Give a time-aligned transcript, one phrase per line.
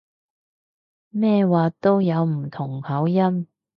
[1.11, 3.45] 咩話都有唔同口音